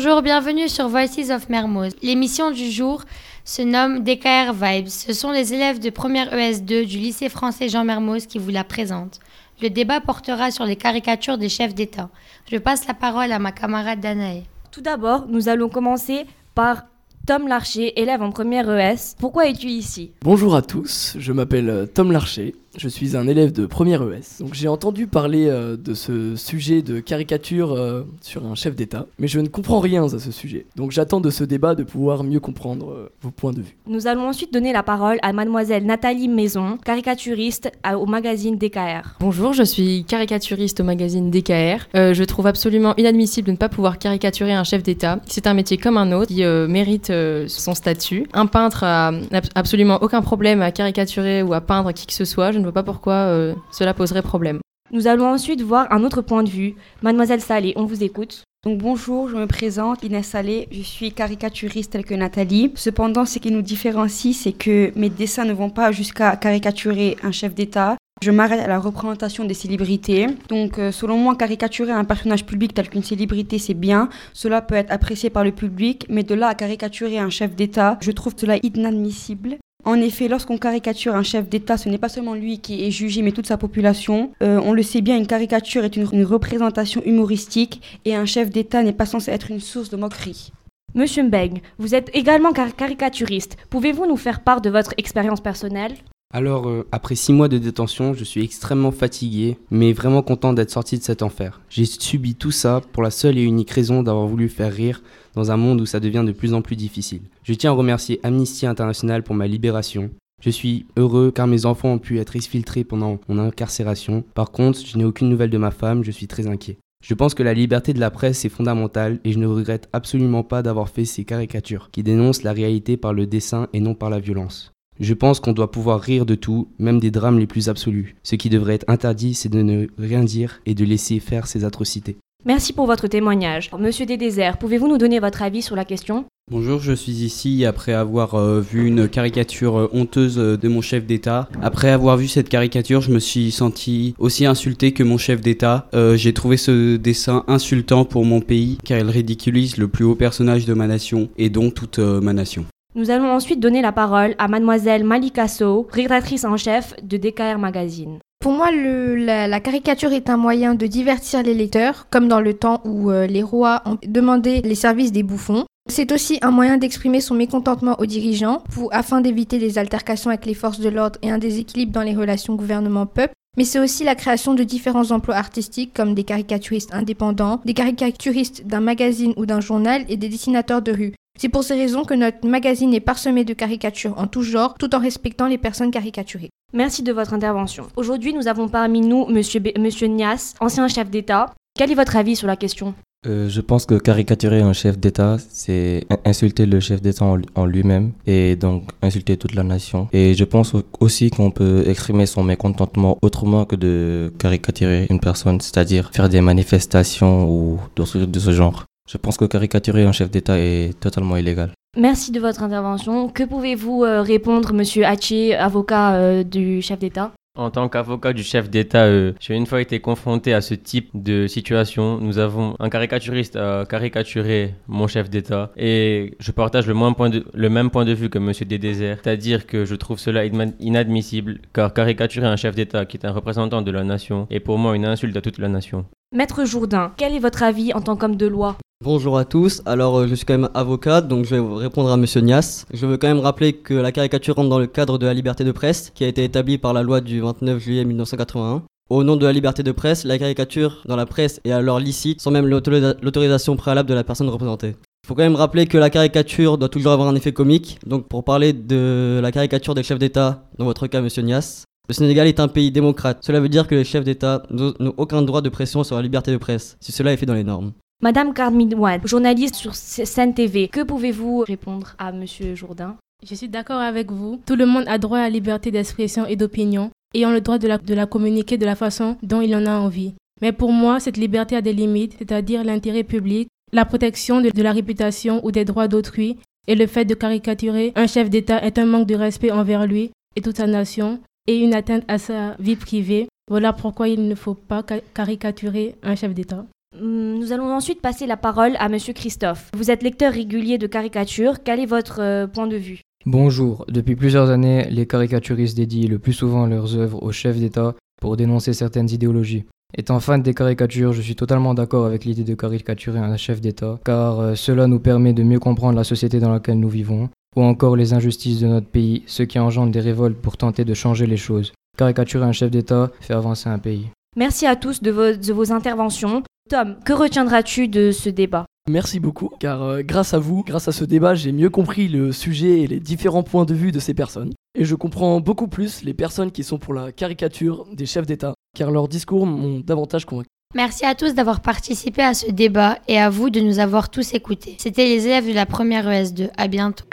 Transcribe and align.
Bonjour, 0.00 0.22
bienvenue 0.22 0.68
sur 0.68 0.86
Voices 0.86 1.32
of 1.32 1.48
Mermoz. 1.48 1.90
L'émission 2.02 2.52
du 2.52 2.70
jour 2.70 3.02
se 3.44 3.62
nomme 3.62 4.04
DKR 4.04 4.52
Vibes. 4.52 4.86
Ce 4.86 5.12
sont 5.12 5.32
les 5.32 5.54
élèves 5.54 5.80
de 5.80 5.90
première 5.90 6.32
ES2 6.32 6.86
du 6.86 6.98
lycée 6.98 7.28
français 7.28 7.68
Jean 7.68 7.84
Mermoz 7.84 8.26
qui 8.26 8.38
vous 8.38 8.50
la 8.50 8.62
présentent. 8.62 9.18
Le 9.60 9.70
débat 9.70 10.00
portera 10.00 10.52
sur 10.52 10.66
les 10.66 10.76
caricatures 10.76 11.36
des 11.36 11.48
chefs 11.48 11.74
d'État. 11.74 12.10
Je 12.48 12.58
passe 12.58 12.86
la 12.86 12.94
parole 12.94 13.32
à 13.32 13.40
ma 13.40 13.50
camarade 13.50 13.98
Danae. 13.98 14.44
Tout 14.70 14.82
d'abord, 14.82 15.26
nous 15.28 15.48
allons 15.48 15.68
commencer 15.68 16.26
par 16.54 16.84
Tom 17.26 17.48
Larcher, 17.48 18.00
élève 18.00 18.22
en 18.22 18.30
première 18.30 18.70
ES. 18.70 19.16
Pourquoi 19.18 19.48
es-tu 19.48 19.66
ici? 19.66 20.12
Bonjour 20.22 20.54
à 20.54 20.62
tous, 20.62 21.16
je 21.18 21.32
m'appelle 21.32 21.88
Tom 21.92 22.12
Larcher, 22.12 22.54
je 22.78 22.88
suis 22.88 23.16
un 23.16 23.26
élève 23.26 23.52
de 23.52 23.66
première 23.66 24.02
ES. 24.02 24.40
Donc 24.40 24.54
j'ai 24.54 24.68
entendu 24.68 25.06
parler 25.06 25.46
euh, 25.48 25.76
de 25.76 25.94
ce 25.94 26.36
sujet 26.36 26.80
de 26.80 27.00
caricature 27.00 27.72
euh, 27.72 28.02
sur 28.20 28.46
un 28.46 28.54
chef 28.54 28.76
d'État, 28.76 29.06
mais 29.18 29.26
je 29.28 29.40
ne 29.40 29.48
comprends 29.48 29.80
rien 29.80 30.04
à 30.04 30.08
ce 30.18 30.30
sujet. 30.30 30.64
Donc 30.76 30.92
j'attends 30.92 31.20
de 31.20 31.30
ce 31.30 31.42
débat 31.44 31.74
de 31.74 31.82
pouvoir 31.82 32.22
mieux 32.24 32.40
comprendre 32.40 32.90
euh, 32.92 33.08
vos 33.20 33.30
points 33.30 33.52
de 33.52 33.60
vue. 33.62 33.76
Nous 33.86 34.06
allons 34.06 34.28
ensuite 34.28 34.52
donner 34.52 34.72
la 34.72 34.82
parole 34.82 35.18
à 35.22 35.32
mademoiselle 35.32 35.84
Nathalie 35.84 36.28
Maison, 36.28 36.78
caricaturiste 36.84 37.70
à- 37.82 37.98
au 37.98 38.06
magazine 38.06 38.56
DKR. 38.58 39.16
Bonjour, 39.20 39.52
je 39.52 39.62
suis 39.64 40.04
caricaturiste 40.04 40.80
au 40.80 40.84
magazine 40.84 41.30
DKR. 41.30 41.86
Euh, 41.96 42.14
je 42.14 42.22
trouve 42.24 42.46
absolument 42.46 42.94
inadmissible 42.96 43.46
de 43.46 43.52
ne 43.52 43.56
pas 43.56 43.68
pouvoir 43.68 43.98
caricaturer 43.98 44.52
un 44.52 44.64
chef 44.64 44.82
d'État. 44.84 45.20
C'est 45.26 45.46
un 45.48 45.54
métier 45.54 45.78
comme 45.78 45.96
un 45.96 46.12
autre 46.12 46.28
qui 46.28 46.44
euh, 46.44 46.68
mérite 46.68 47.10
euh, 47.10 47.46
son 47.48 47.74
statut. 47.74 48.26
Un 48.32 48.46
peintre 48.46 48.84
a 48.84 49.08
ab- 49.08 49.44
absolument 49.54 49.98
aucun 50.02 50.22
problème 50.22 50.62
à 50.62 50.70
caricaturer 50.70 51.42
ou 51.42 51.54
à 51.54 51.60
peindre 51.60 51.92
qui 51.92 52.06
que 52.06 52.12
ce 52.12 52.24
soit. 52.24 52.52
Je 52.52 52.58
ne 52.58 52.67
vois 52.68 52.72
pas 52.72 52.82
pourquoi 52.82 53.14
euh, 53.14 53.54
cela 53.70 53.94
poserait 53.94 54.22
problème. 54.22 54.60
Nous 54.90 55.06
allons 55.06 55.26
ensuite 55.26 55.60
voir 55.60 55.86
un 55.92 56.02
autre 56.04 56.22
point 56.22 56.42
de 56.42 56.48
vue. 56.48 56.74
Mademoiselle 57.02 57.40
Salé, 57.40 57.74
on 57.76 57.84
vous 57.84 58.02
écoute. 58.02 58.44
Donc 58.64 58.78
bonjour, 58.78 59.28
je 59.28 59.36
me 59.36 59.46
présente, 59.46 60.02
Inès 60.02 60.26
Salé, 60.26 60.66
je 60.72 60.82
suis 60.82 61.12
caricaturiste 61.12 61.92
telle 61.92 62.04
que 62.04 62.14
Nathalie. 62.14 62.72
Cependant, 62.74 63.24
ce 63.24 63.38
qui 63.38 63.52
nous 63.52 63.62
différencie, 63.62 64.36
c'est 64.36 64.52
que 64.52 64.90
mes 64.96 65.10
dessins 65.10 65.44
ne 65.44 65.52
vont 65.52 65.70
pas 65.70 65.92
jusqu'à 65.92 66.36
caricaturer 66.36 67.16
un 67.22 67.32
chef 67.32 67.54
d'État. 67.54 67.96
Je 68.20 68.32
m'arrête 68.32 68.60
à 68.60 68.66
la 68.66 68.80
représentation 68.80 69.44
des 69.44 69.54
célébrités. 69.54 70.26
Donc 70.48 70.78
euh, 70.78 70.90
selon 70.90 71.18
moi, 71.18 71.36
caricaturer 71.36 71.92
un 71.92 72.04
personnage 72.04 72.46
public 72.46 72.74
tel 72.74 72.88
qu'une 72.88 73.04
célébrité, 73.04 73.58
c'est 73.58 73.74
bien. 73.74 74.08
Cela 74.32 74.60
peut 74.60 74.74
être 74.74 74.90
apprécié 74.90 75.30
par 75.30 75.44
le 75.44 75.52
public, 75.52 76.06
mais 76.08 76.24
de 76.24 76.34
là 76.34 76.48
à 76.48 76.54
caricaturer 76.54 77.18
un 77.18 77.30
chef 77.30 77.54
d'État, 77.54 77.96
je 78.00 78.10
trouve 78.10 78.34
cela 78.36 78.56
inadmissible. 78.62 79.58
En 79.84 80.00
effet, 80.00 80.28
lorsqu'on 80.28 80.58
caricature 80.58 81.14
un 81.14 81.22
chef 81.22 81.48
d'État, 81.48 81.76
ce 81.76 81.88
n'est 81.88 81.98
pas 81.98 82.08
seulement 82.08 82.34
lui 82.34 82.58
qui 82.58 82.84
est 82.84 82.90
jugé, 82.90 83.22
mais 83.22 83.32
toute 83.32 83.46
sa 83.46 83.56
population. 83.56 84.32
Euh, 84.42 84.60
on 84.62 84.72
le 84.72 84.82
sait 84.82 85.00
bien, 85.00 85.16
une 85.16 85.26
caricature 85.26 85.84
est 85.84 85.96
une, 85.96 86.24
représentation 86.24 87.00
humoristique 87.04 88.00
et 88.04 88.14
un 88.14 88.26
chef 88.26 88.50
d'État 88.50 88.82
n'est 88.82 88.92
pas 88.92 89.06
censé 89.06 89.30
être 89.30 89.50
une 89.50 89.60
source 89.60 89.88
de 89.88 89.96
moquerie. 89.96 90.52
Monsieur 90.94 91.22
Mbeng, 91.22 91.60
vous 91.78 91.94
êtes 91.94 92.10
également 92.14 92.52
car- 92.52 92.74
caricaturiste. 92.74 93.56
Pouvez-vous 93.70 94.06
nous 94.06 94.16
faire 94.16 94.40
part 94.40 94.60
de 94.60 94.70
votre 94.70 94.94
expérience 94.96 95.40
personnelle? 95.40 95.94
Alors, 96.30 96.68
euh, 96.68 96.86
après 96.92 97.14
six 97.14 97.32
mois 97.32 97.48
de 97.48 97.56
détention, 97.56 98.12
je 98.12 98.22
suis 98.22 98.44
extrêmement 98.44 98.90
fatigué, 98.90 99.56
mais 99.70 99.94
vraiment 99.94 100.20
content 100.20 100.52
d'être 100.52 100.70
sorti 100.70 100.98
de 100.98 101.02
cet 101.02 101.22
enfer. 101.22 101.62
J'ai 101.70 101.86
subi 101.86 102.34
tout 102.34 102.50
ça 102.50 102.82
pour 102.92 103.02
la 103.02 103.10
seule 103.10 103.38
et 103.38 103.42
unique 103.42 103.70
raison 103.70 104.02
d'avoir 104.02 104.26
voulu 104.26 104.50
faire 104.50 104.70
rire 104.70 105.02
dans 105.34 105.50
un 105.50 105.56
monde 105.56 105.80
où 105.80 105.86
ça 105.86 106.00
devient 106.00 106.24
de 106.26 106.32
plus 106.32 106.52
en 106.52 106.60
plus 106.60 106.76
difficile. 106.76 107.22
Je 107.44 107.54
tiens 107.54 107.70
à 107.70 107.74
remercier 107.74 108.20
Amnesty 108.24 108.66
International 108.66 109.22
pour 109.22 109.34
ma 109.34 109.46
libération. 109.46 110.10
Je 110.42 110.50
suis 110.50 110.84
heureux 110.98 111.30
car 111.34 111.46
mes 111.46 111.64
enfants 111.64 111.94
ont 111.94 111.98
pu 111.98 112.18
être 112.18 112.36
exfiltrés 112.36 112.84
pendant 112.84 113.18
mon 113.28 113.38
incarcération. 113.38 114.22
Par 114.34 114.50
contre, 114.50 114.80
je 114.84 114.98
n'ai 114.98 115.06
aucune 115.06 115.30
nouvelle 115.30 115.50
de 115.50 115.56
ma 115.56 115.70
femme, 115.70 116.04
je 116.04 116.10
suis 116.10 116.26
très 116.26 116.46
inquiet. 116.46 116.76
Je 117.02 117.14
pense 117.14 117.34
que 117.34 117.42
la 117.42 117.54
liberté 117.54 117.94
de 117.94 118.00
la 118.00 118.10
presse 118.10 118.44
est 118.44 118.50
fondamentale 118.50 119.18
et 119.24 119.32
je 119.32 119.38
ne 119.38 119.46
regrette 119.46 119.88
absolument 119.94 120.42
pas 120.42 120.62
d'avoir 120.62 120.90
fait 120.90 121.06
ces 121.06 121.24
caricatures 121.24 121.88
qui 121.90 122.02
dénoncent 122.02 122.42
la 122.42 122.52
réalité 122.52 122.98
par 122.98 123.14
le 123.14 123.26
dessin 123.26 123.68
et 123.72 123.80
non 123.80 123.94
par 123.94 124.10
la 124.10 124.20
violence. 124.20 124.72
Je 125.00 125.14
pense 125.14 125.40
qu'on 125.40 125.52
doit 125.52 125.70
pouvoir 125.70 126.00
rire 126.00 126.26
de 126.26 126.34
tout, 126.34 126.68
même 126.78 126.98
des 126.98 127.10
drames 127.10 127.38
les 127.38 127.46
plus 127.46 127.68
absolus. 127.68 128.16
Ce 128.22 128.36
qui 128.36 128.50
devrait 128.50 128.74
être 128.74 128.88
interdit, 128.88 129.34
c'est 129.34 129.48
de 129.48 129.62
ne 129.62 129.86
rien 129.98 130.24
dire 130.24 130.60
et 130.66 130.74
de 130.74 130.84
laisser 130.84 131.20
faire 131.20 131.46
ces 131.46 131.64
atrocités. 131.64 132.16
Merci 132.44 132.72
pour 132.72 132.86
votre 132.86 133.08
témoignage. 133.08 133.70
Monsieur 133.78 134.06
Desdéserts, 134.06 134.58
pouvez-vous 134.58 134.88
nous 134.88 134.98
donner 134.98 135.18
votre 135.18 135.42
avis 135.42 135.62
sur 135.62 135.74
la 135.76 135.84
question? 135.84 136.24
Bonjour, 136.50 136.80
je 136.80 136.92
suis 136.92 137.24
ici 137.24 137.66
après 137.66 137.92
avoir 137.92 138.34
euh, 138.34 138.60
vu 138.60 138.86
une 138.86 139.06
caricature 139.06 139.76
euh, 139.76 139.90
honteuse 139.92 140.38
euh, 140.38 140.56
de 140.56 140.66
mon 140.68 140.80
chef 140.80 141.04
d'État. 141.04 141.48
Après 141.60 141.90
avoir 141.90 142.16
vu 142.16 142.26
cette 142.26 142.48
caricature, 142.48 143.02
je 143.02 143.10
me 143.10 143.18
suis 143.18 143.50
senti 143.50 144.14
aussi 144.18 144.46
insulté 144.46 144.92
que 144.92 145.02
mon 145.02 145.18
chef 145.18 145.42
d'État. 145.42 145.88
Euh, 145.94 146.16
J'ai 146.16 146.32
trouvé 146.32 146.56
ce 146.56 146.96
dessin 146.96 147.44
insultant 147.48 148.04
pour 148.06 148.24
mon 148.24 148.40
pays 148.40 148.78
car 148.82 148.98
il 148.98 149.10
ridiculise 149.10 149.76
le 149.76 149.88
plus 149.88 150.04
haut 150.04 150.14
personnage 150.14 150.64
de 150.64 150.72
ma 150.72 150.86
nation 150.86 151.28
et 151.36 151.50
donc 151.50 151.74
toute 151.74 151.98
euh, 151.98 152.20
ma 152.22 152.32
nation. 152.32 152.64
Nous 152.98 153.12
allons 153.12 153.30
ensuite 153.30 153.60
donner 153.60 153.80
la 153.80 153.92
parole 153.92 154.34
à 154.38 154.48
mademoiselle 154.48 155.04
Malika 155.04 155.46
Sow, 155.46 155.86
rédactrice 155.92 156.44
en 156.44 156.56
chef 156.56 156.96
de 157.00 157.16
DKR 157.16 157.56
Magazine. 157.56 158.18
Pour 158.40 158.50
moi, 158.50 158.72
la 158.72 159.60
caricature 159.60 160.12
est 160.12 160.28
un 160.28 160.36
moyen 160.36 160.74
de 160.74 160.84
divertir 160.88 161.44
les 161.44 161.54
lecteurs, 161.54 162.08
comme 162.10 162.26
dans 162.26 162.40
le 162.40 162.54
temps 162.54 162.80
où 162.84 163.12
euh, 163.12 163.28
les 163.28 163.44
rois 163.44 163.82
ont 163.84 163.98
demandé 164.04 164.62
les 164.62 164.74
services 164.74 165.12
des 165.12 165.22
bouffons. 165.22 165.64
C'est 165.88 166.10
aussi 166.10 166.40
un 166.42 166.50
moyen 166.50 166.76
d'exprimer 166.76 167.20
son 167.20 167.36
mécontentement 167.36 167.94
aux 168.00 168.06
dirigeants, 168.06 168.64
pour, 168.72 168.92
afin 168.92 169.20
d'éviter 169.20 169.60
des 169.60 169.78
altercations 169.78 170.30
avec 170.30 170.44
les 170.44 170.54
forces 170.54 170.80
de 170.80 170.88
l'ordre 170.88 171.20
et 171.22 171.30
un 171.30 171.38
déséquilibre 171.38 171.92
dans 171.92 172.02
les 172.02 172.16
relations 172.16 172.56
gouvernement-peuple. 172.56 173.32
Mais 173.56 173.64
c'est 173.64 173.78
aussi 173.78 174.02
la 174.02 174.16
création 174.16 174.54
de 174.54 174.64
différents 174.64 175.12
emplois 175.12 175.36
artistiques 175.36 175.94
comme 175.94 176.14
des 176.14 176.24
caricaturistes 176.24 176.92
indépendants, 176.92 177.60
des 177.64 177.74
caricaturistes 177.74 178.66
d'un 178.66 178.80
magazine 178.80 179.34
ou 179.36 179.46
d'un 179.46 179.60
journal 179.60 180.04
et 180.08 180.16
des 180.16 180.28
dessinateurs 180.28 180.82
de 180.82 180.90
rue. 180.90 181.14
C'est 181.40 181.48
pour 181.48 181.62
ces 181.62 181.74
raisons 181.74 182.04
que 182.04 182.14
notre 182.14 182.46
magazine 182.48 182.92
est 182.94 183.00
parsemé 183.00 183.44
de 183.44 183.54
caricatures 183.54 184.14
en 184.18 184.26
tout 184.26 184.42
genre, 184.42 184.74
tout 184.76 184.92
en 184.94 184.98
respectant 184.98 185.46
les 185.46 185.56
personnes 185.56 185.92
caricaturées. 185.92 186.50
Merci 186.72 187.04
de 187.04 187.12
votre 187.12 187.32
intervention. 187.32 187.84
Aujourd'hui, 187.96 188.34
nous 188.34 188.48
avons 188.48 188.68
parmi 188.68 189.00
nous 189.00 189.24
Monsieur, 189.26 189.60
B- 189.60 189.78
Monsieur 189.80 190.08
Nias, 190.08 190.54
ancien 190.60 190.88
chef 190.88 191.08
d'État. 191.10 191.54
Quel 191.78 191.92
est 191.92 191.94
votre 191.94 192.16
avis 192.16 192.34
sur 192.34 192.48
la 192.48 192.56
question? 192.56 192.92
Euh, 193.26 193.48
je 193.48 193.60
pense 193.60 193.86
que 193.86 193.94
caricaturer 193.94 194.60
un 194.62 194.72
chef 194.72 194.98
d'État, 194.98 195.36
c'est 195.48 196.04
in- 196.10 196.18
insulter 196.24 196.66
le 196.66 196.80
chef 196.80 197.00
d'État 197.02 197.24
en, 197.54 197.66
lui-même 197.66 198.12
et 198.26 198.56
donc 198.56 198.90
insulter 199.02 199.36
toute 199.36 199.54
la 199.54 199.62
nation. 199.62 200.08
Et 200.12 200.34
je 200.34 200.44
pense 200.44 200.74
au- 200.74 200.82
aussi 200.98 201.30
qu'on 201.30 201.50
peut 201.52 201.84
exprimer 201.86 202.26
son 202.26 202.42
mécontentement 202.42 203.16
autrement 203.22 203.64
que 203.64 203.76
de 203.76 204.32
caricaturer 204.38 205.06
une 205.10 205.20
personne, 205.20 205.60
c'est-à-dire 205.60 206.10
faire 206.12 206.28
des 206.28 206.40
manifestations 206.40 207.48
ou 207.48 207.78
d'autres 207.96 208.18
trucs 208.18 208.30
de 208.30 208.38
ce 208.40 208.50
genre. 208.52 208.84
Je 209.10 209.16
pense 209.16 209.36
que 209.36 209.46
caricaturer 209.46 210.04
un 210.04 210.12
chef 210.12 210.30
d'État 210.30 210.58
est 210.58 210.98
totalement 211.00 211.36
illégal. 211.36 211.70
Merci 211.96 212.30
de 212.30 212.40
votre 212.40 212.62
intervention. 212.62 213.28
Que 213.28 213.42
pouvez-vous 213.44 214.04
euh, 214.04 214.20
répondre, 214.22 214.72
Monsieur 214.74 215.04
Haché, 215.06 215.54
avocat 215.54 216.14
euh, 216.16 216.44
du 216.44 216.82
chef 216.82 216.98
d'État? 216.98 217.32
En 217.56 217.70
tant 217.70 217.88
qu'avocat 217.88 218.32
du 218.34 218.44
chef 218.44 218.70
d'État, 218.70 219.04
euh, 219.06 219.32
j'ai 219.40 219.54
une 219.56 219.66
fois 219.66 219.80
été 219.80 219.98
confronté 219.98 220.52
à 220.54 220.60
ce 220.60 220.74
type 220.74 221.08
de 221.14 221.48
situation. 221.48 222.18
Nous 222.20 222.38
avons 222.38 222.76
un 222.78 222.88
caricaturiste 222.88 223.56
à 223.56 223.84
caricaturer 223.88 224.74
mon 224.86 225.08
chef 225.08 225.28
d'État 225.28 225.72
et 225.76 226.36
je 226.38 226.52
partage 226.52 226.86
le, 226.86 226.94
moins 226.94 227.14
point 227.14 227.30
de- 227.30 227.44
le 227.52 227.68
même 227.70 227.90
point 227.90 228.04
de 228.04 228.12
vue 228.12 228.28
que 228.30 228.38
Monsieur 228.38 228.64
Desdéserts, 228.66 229.18
c'est-à-dire 229.24 229.66
que 229.66 229.84
je 229.86 229.94
trouve 229.96 230.18
cela 230.20 230.44
inadmissible 230.78 231.60
car 231.72 231.92
caricaturer 231.94 232.46
un 232.46 232.56
chef 232.56 232.74
d'État 232.76 233.06
qui 233.06 233.16
est 233.16 233.26
un 233.26 233.32
représentant 233.32 233.82
de 233.82 233.90
la 233.90 234.04
nation 234.04 234.46
est 234.50 234.60
pour 234.60 234.78
moi 234.78 234.94
une 234.94 235.06
insulte 235.06 235.36
à 235.36 235.40
toute 235.40 235.58
la 235.58 235.68
nation. 235.68 236.04
Maître 236.32 236.64
Jourdain, 236.64 237.12
quel 237.16 237.34
est 237.34 237.38
votre 237.40 237.62
avis 237.64 237.92
en 237.92 238.00
tant 238.02 238.14
qu'homme 238.16 238.36
de 238.36 238.46
loi? 238.46 238.76
Bonjour 239.04 239.38
à 239.38 239.44
tous, 239.44 239.80
alors 239.86 240.18
euh, 240.18 240.26
je 240.26 240.34
suis 240.34 240.44
quand 240.44 240.58
même 240.58 240.70
avocat, 240.74 241.20
donc 241.20 241.44
je 241.44 241.54
vais 241.54 241.76
répondre 241.76 242.10
à 242.10 242.16
Monsieur 242.16 242.40
Nias. 242.40 242.84
Je 242.92 243.06
veux 243.06 243.16
quand 243.16 243.28
même 243.28 243.38
rappeler 243.38 243.72
que 243.72 243.94
la 243.94 244.10
caricature 244.10 244.56
rentre 244.56 244.68
dans 244.70 244.80
le 244.80 244.88
cadre 244.88 245.18
de 245.18 245.26
la 245.26 245.34
liberté 245.34 245.62
de 245.62 245.70
presse, 245.70 246.10
qui 246.16 246.24
a 246.24 246.26
été 246.26 246.42
établie 246.42 246.78
par 246.78 246.92
la 246.92 247.04
loi 247.04 247.20
du 247.20 247.40
29 247.40 247.78
juillet 247.78 248.04
1981. 248.04 248.82
Au 249.08 249.22
nom 249.22 249.36
de 249.36 249.46
la 249.46 249.52
liberté 249.52 249.84
de 249.84 249.92
presse, 249.92 250.24
la 250.24 250.36
caricature 250.36 251.02
dans 251.06 251.14
la 251.14 251.26
presse 251.26 251.60
est 251.64 251.70
alors 251.70 252.00
licite, 252.00 252.40
sans 252.40 252.50
même 252.50 252.66
l'autorisa- 252.66 253.14
l'autorisation 253.22 253.76
préalable 253.76 254.08
de 254.08 254.14
la 254.14 254.24
personne 254.24 254.48
représentée. 254.48 254.96
Il 255.24 255.28
faut 255.28 255.36
quand 255.36 255.44
même 255.44 255.54
rappeler 255.54 255.86
que 255.86 255.96
la 255.96 256.10
caricature 256.10 256.76
doit 256.76 256.88
toujours 256.88 257.12
avoir 257.12 257.28
un 257.28 257.36
effet 257.36 257.52
comique, 257.52 258.00
donc 258.04 258.26
pour 258.26 258.42
parler 258.42 258.72
de 258.72 259.38
la 259.40 259.52
caricature 259.52 259.94
des 259.94 260.02
chefs 260.02 260.18
d'État, 260.18 260.64
dans 260.76 260.86
votre 260.86 261.06
cas 261.06 261.20
Monsieur 261.20 261.42
Nias, 261.42 261.84
le 262.08 262.14
Sénégal 262.14 262.48
est 262.48 262.58
un 262.58 262.66
pays 262.68 262.90
démocrate. 262.90 263.38
Cela 263.42 263.60
veut 263.60 263.68
dire 263.68 263.86
que 263.86 263.94
les 263.94 264.02
chefs 264.04 264.24
d'État 264.24 264.64
n'ont 264.70 265.14
aucun 265.18 265.42
droit 265.42 265.60
de 265.62 265.68
pression 265.68 266.02
sur 266.02 266.16
la 266.16 266.22
liberté 266.22 266.50
de 266.50 266.56
presse, 266.56 266.96
si 267.00 267.12
cela 267.12 267.32
est 267.32 267.36
fait 267.36 267.46
dans 267.46 267.54
les 267.54 267.62
normes. 267.64 267.92
Madame 268.20 268.52
Carmidouane, 268.52 269.20
journaliste 269.24 269.76
sur 269.76 269.94
Seine 269.94 270.52
TV, 270.52 270.88
que 270.88 271.04
pouvez-vous 271.04 271.60
répondre 271.60 272.16
à 272.18 272.32
Monsieur 272.32 272.74
Jourdain? 272.74 273.16
Je 273.48 273.54
suis 273.54 273.68
d'accord 273.68 274.00
avec 274.00 274.32
vous. 274.32 274.60
Tout 274.66 274.74
le 274.74 274.86
monde 274.86 275.04
a 275.06 275.18
droit 275.18 275.38
à 275.38 275.42
la 275.42 275.50
liberté 275.50 275.92
d'expression 275.92 276.44
et 276.44 276.56
d'opinion, 276.56 277.12
ayant 277.32 277.52
le 277.52 277.60
droit 277.60 277.78
de 277.78 277.86
la, 277.86 278.26
communiquer 278.26 278.76
de 278.76 278.84
la 278.84 278.96
façon 278.96 279.36
dont 279.44 279.60
il 279.60 279.72
en 279.76 279.86
a 279.86 279.96
envie. 279.96 280.34
Mais 280.60 280.72
pour 280.72 280.90
moi, 280.90 281.20
cette 281.20 281.36
liberté 281.36 281.76
a 281.76 281.80
des 281.80 281.92
limites, 281.92 282.34
c'est-à-dire 282.38 282.82
l'intérêt 282.82 283.22
public, 283.22 283.68
la 283.92 284.04
protection 284.04 284.60
de, 284.60 284.82
la 284.82 284.90
réputation 284.90 285.64
ou 285.64 285.70
des 285.70 285.84
droits 285.84 286.08
d'autrui, 286.08 286.56
et 286.88 286.96
le 286.96 287.06
fait 287.06 287.24
de 287.24 287.34
caricaturer 287.34 288.12
un 288.16 288.26
chef 288.26 288.50
d'État 288.50 288.82
est 288.84 288.98
un 288.98 289.06
manque 289.06 289.28
de 289.28 289.36
respect 289.36 289.70
envers 289.70 290.08
lui 290.08 290.32
et 290.56 290.60
toute 290.60 290.78
sa 290.78 290.88
nation, 290.88 291.38
et 291.68 291.78
une 291.78 291.94
atteinte 291.94 292.24
à 292.26 292.38
sa 292.38 292.74
vie 292.80 292.96
privée. 292.96 293.46
Voilà 293.70 293.92
pourquoi 293.92 294.26
il 294.28 294.48
ne 294.48 294.56
faut 294.56 294.74
pas 294.74 295.04
ca- 295.08 295.20
caricaturer 295.34 296.16
un 296.24 296.34
chef 296.34 296.52
d'État. 296.52 296.84
Hum, 297.20 297.58
Nous 297.58 297.72
allons 297.72 297.92
ensuite 297.92 298.20
passer 298.20 298.46
la 298.46 298.56
parole 298.56 298.94
à 298.98 299.08
Monsieur 299.08 299.32
Christophe. 299.32 299.90
Vous 299.96 300.10
êtes 300.10 300.22
lecteur 300.22 300.52
régulier 300.52 300.98
de 300.98 301.06
caricatures. 301.06 301.82
Quel 301.82 302.00
est 302.00 302.06
votre 302.06 302.40
euh, 302.40 302.66
point 302.66 302.86
de 302.86 302.96
vue? 302.96 303.20
Bonjour. 303.46 304.04
Depuis 304.08 304.36
plusieurs 304.36 304.70
années, 304.70 305.08
les 305.10 305.26
caricaturistes 305.26 305.96
dédient 305.96 306.28
le 306.28 306.38
plus 306.38 306.52
souvent 306.52 306.86
leurs 306.86 307.16
œuvres 307.16 307.42
aux 307.42 307.52
chefs 307.52 307.78
d'État 307.78 308.14
pour 308.40 308.56
dénoncer 308.56 308.92
certaines 308.92 309.30
idéologies. 309.30 309.84
Étant 310.16 310.40
fan 310.40 310.62
des 310.62 310.74
caricatures, 310.74 311.32
je 311.32 311.42
suis 311.42 311.54
totalement 311.54 311.94
d'accord 311.94 312.26
avec 312.26 312.44
l'idée 312.44 312.64
de 312.64 312.74
caricaturer 312.74 313.38
un 313.38 313.56
chef 313.56 313.80
d'État, 313.80 314.18
car 314.24 314.60
euh, 314.60 314.74
cela 314.74 315.06
nous 315.06 315.20
permet 315.20 315.52
de 315.52 315.62
mieux 315.62 315.78
comprendre 315.78 316.16
la 316.16 316.24
société 316.24 316.60
dans 316.60 316.72
laquelle 316.72 316.98
nous 316.98 317.08
vivons, 317.08 317.50
ou 317.76 317.82
encore 317.82 318.16
les 318.16 318.32
injustices 318.32 318.80
de 318.80 318.86
notre 318.86 319.08
pays, 319.08 319.42
ce 319.46 319.62
qui 319.62 319.78
engendre 319.78 320.12
des 320.12 320.20
révoltes 320.20 320.56
pour 320.56 320.76
tenter 320.76 321.04
de 321.04 321.14
changer 321.14 321.46
les 321.46 321.56
choses. 321.56 321.92
Caricaturer 322.16 322.64
un 322.64 322.72
chef 322.72 322.90
d'État 322.90 323.30
fait 323.40 323.54
avancer 323.54 323.88
un 323.88 323.98
pays. 323.98 324.28
Merci 324.56 324.86
à 324.86 324.96
tous 324.96 325.22
de 325.22 325.30
vos, 325.30 325.52
de 325.52 325.72
vos 325.72 325.92
interventions. 325.92 326.62
Tom, 326.88 327.16
que 327.24 327.34
retiendras-tu 327.34 328.08
de 328.08 328.30
ce 328.32 328.48
débat? 328.48 328.86
Merci 329.10 329.40
beaucoup, 329.40 329.70
car 329.78 330.02
euh, 330.02 330.22
grâce 330.22 330.54
à 330.54 330.58
vous, 330.58 330.82
grâce 330.82 331.06
à 331.06 331.12
ce 331.12 331.24
débat, 331.24 331.54
j'ai 331.54 331.72
mieux 331.72 331.90
compris 331.90 332.28
le 332.28 332.50
sujet 332.50 333.00
et 333.00 333.06
les 333.06 333.20
différents 333.20 333.62
points 333.62 333.84
de 333.84 333.94
vue 333.94 334.10
de 334.10 334.18
ces 334.18 334.32
personnes. 334.32 334.72
Et 334.98 335.04
je 335.04 335.14
comprends 335.14 335.60
beaucoup 335.60 335.88
plus 335.88 336.22
les 336.22 336.34
personnes 336.34 336.72
qui 336.72 336.84
sont 336.84 336.98
pour 336.98 337.12
la 337.12 337.30
caricature 337.30 338.06
des 338.12 338.26
chefs 338.26 338.46
d'État, 338.46 338.74
car 338.96 339.10
leurs 339.10 339.28
discours 339.28 339.66
m'ont 339.66 340.00
davantage 340.00 340.46
convaincu. 340.46 340.68
Merci 340.94 341.26
à 341.26 341.34
tous 341.34 341.54
d'avoir 341.54 341.80
participé 341.80 342.42
à 342.42 342.54
ce 342.54 342.70
débat 342.70 343.18
et 343.28 343.38
à 343.38 343.50
vous 343.50 343.68
de 343.68 343.80
nous 343.80 343.98
avoir 343.98 344.30
tous 344.30 344.54
écoutés. 344.54 344.96
C'était 344.98 345.26
les 345.26 345.46
élèves 345.46 345.68
de 345.68 345.74
la 345.74 345.84
première 345.84 346.26
ES2. 346.26 346.70
À 346.78 346.88
bientôt. 346.88 347.26